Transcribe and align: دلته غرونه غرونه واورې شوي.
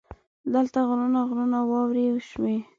دلته 0.53 0.79
غرونه 0.87 1.19
غرونه 1.29 1.59
واورې 1.69 2.05
شوي. 2.29 2.57